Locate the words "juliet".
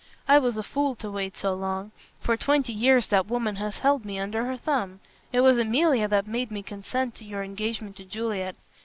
8.05-8.55